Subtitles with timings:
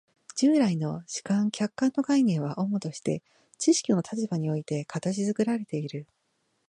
[0.35, 3.21] 従来の主観・客観の概念は主として
[3.59, 6.07] 知識の立場において形作られている。